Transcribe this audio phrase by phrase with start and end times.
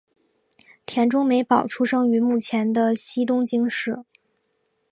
[0.87, 4.03] 田中美保出生于目前的西东京市。